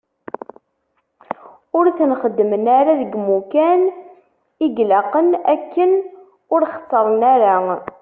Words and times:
Ur 1.77 1.85
ten-xeddmen 1.97 2.65
ara 2.77 2.93
deg 3.01 3.11
yimukan 3.13 3.81
i 4.65 4.67
ilaqen 4.81 5.27
akken 5.53 5.91
ur 6.53 6.61
xettren 6.73 7.21
ara. 7.33 7.55